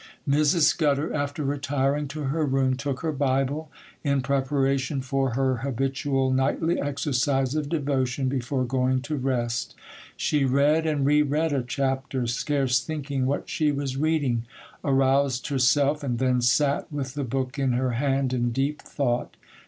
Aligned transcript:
Mrs. 0.27 0.61
Scudder, 0.61 1.13
after 1.13 1.43
retiring 1.43 2.07
to 2.07 2.23
her 2.23 2.43
room, 2.43 2.75
took 2.75 3.01
her 3.01 3.11
Bible, 3.11 3.69
in 4.03 4.21
preparation 4.21 4.99
for 4.99 5.35
her 5.35 5.57
habitual 5.57 6.31
nightly 6.31 6.81
exercise 6.81 7.53
of 7.53 7.69
devotion, 7.69 8.27
before 8.27 8.65
going 8.65 9.01
to 9.03 9.15
rest. 9.15 9.75
She 10.17 10.43
read 10.43 10.87
and 10.87 11.05
re 11.05 11.21
read 11.21 11.53
a 11.53 11.61
chapter, 11.61 12.25
scarce 12.25 12.79
thinking 12.83 13.27
what 13.27 13.47
she 13.47 13.71
was 13.71 13.95
reading,—aroused 13.95 15.45
herself,—and 15.49 16.17
then 16.17 16.41
sat 16.41 16.91
with 16.91 17.13
the 17.13 17.23
book 17.23 17.59
in 17.59 17.73
her 17.73 17.91
hand 17.91 18.33
in 18.33 18.51
deep 18.51 18.81
thought. 18.81 19.37